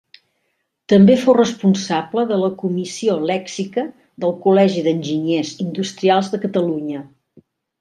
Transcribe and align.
També 0.93 1.17
fou 1.23 1.35
responsable 1.37 2.23
de 2.31 2.39
la 2.43 2.49
comissió 2.63 3.17
lèxica 3.33 3.85
del 4.25 4.35
Col·legi 4.47 4.83
d'Enginyers 4.89 5.55
Industrials 5.69 6.33
de 6.35 6.43
Catalunya. 6.49 7.07